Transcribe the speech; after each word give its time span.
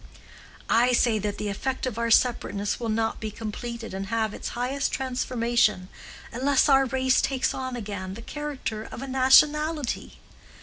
I 0.67 0.93
say 0.93 1.19
that 1.19 1.37
the 1.37 1.47
effect 1.47 1.85
of 1.85 1.99
our 1.99 2.09
separateness 2.09 2.79
will 2.79 2.89
not 2.89 3.19
be 3.19 3.29
completed 3.29 3.93
and 3.93 4.07
have 4.07 4.33
its 4.33 4.47
highest 4.57 4.91
transformation 4.91 5.89
unless 6.31 6.67
our 6.67 6.85
race 6.85 7.21
takes 7.21 7.53
on 7.53 7.75
again 7.75 8.15
the 8.15 8.23
character 8.23 8.81
of 8.83 9.03
a 9.03 9.07
nationality. 9.07 10.17